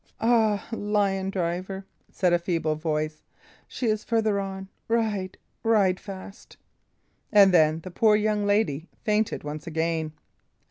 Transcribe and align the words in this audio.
"Ah! 0.19 0.67
lion 0.71 1.29
driver!" 1.29 1.85
said 2.11 2.33
a 2.33 2.39
feeble 2.39 2.73
voice. 2.73 3.21
"She 3.67 3.85
is 3.85 4.03
farther 4.03 4.39
on. 4.39 4.67
Ride 4.87 5.37
ride 5.61 5.99
fast!" 5.99 6.57
And 7.31 7.53
then 7.53 7.81
the 7.81 7.91
poor 7.91 8.15
young 8.15 8.43
lady 8.47 8.87
fainted 9.03 9.43
once 9.43 9.67
again. 9.67 10.13